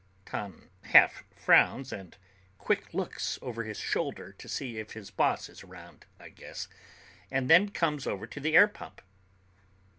Tom 0.25 0.71
half 0.81 1.23
frowns 1.35 1.93
and 1.93 2.17
quick 2.57 2.91
looks 2.91 3.37
over 3.43 3.63
his 3.63 3.77
shoulder 3.77 4.33
to 4.33 4.49
see 4.49 4.79
if 4.79 4.93
his 4.93 5.11
boss 5.11 5.47
is 5.47 5.61
around, 5.63 6.07
I 6.19 6.29
guess, 6.29 6.67
and 7.29 7.47
then 7.47 7.69
comes 7.69 8.07
over 8.07 8.25
to 8.25 8.39
the 8.39 8.55
air 8.55 8.67
pump. 8.67 9.03